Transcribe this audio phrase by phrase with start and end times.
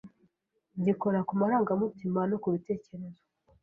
[0.85, 3.09] gikora ku marangamutima no kubitekerezo